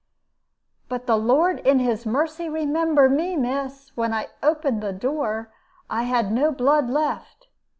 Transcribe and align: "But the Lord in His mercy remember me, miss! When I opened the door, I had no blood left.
"But 0.89 1.05
the 1.05 1.15
Lord 1.15 1.59
in 1.59 1.77
His 1.77 2.07
mercy 2.07 2.49
remember 2.49 3.07
me, 3.07 3.35
miss! 3.35 3.91
When 3.95 4.13
I 4.15 4.29
opened 4.41 4.81
the 4.81 4.93
door, 4.93 5.53
I 5.91 6.05
had 6.09 6.31
no 6.31 6.51
blood 6.51 6.89
left. 6.89 7.49